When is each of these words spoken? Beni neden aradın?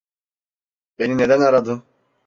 Beni 0.99 1.17
neden 1.17 1.41
aradın? 1.41 1.83